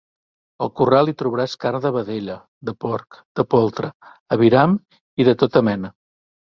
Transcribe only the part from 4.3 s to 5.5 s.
aviram i de